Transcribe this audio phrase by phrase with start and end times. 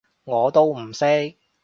[0.23, 1.37] 我都唔識